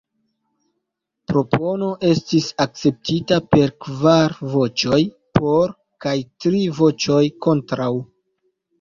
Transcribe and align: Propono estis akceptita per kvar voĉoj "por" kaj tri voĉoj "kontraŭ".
Propono 1.31 1.89
estis 2.13 2.47
akceptita 2.65 3.39
per 3.53 3.75
kvar 3.87 4.37
voĉoj 4.57 5.01
"por" 5.39 5.79
kaj 6.09 6.19
tri 6.43 6.67
voĉoj 6.83 7.25
"kontraŭ". 7.49 7.97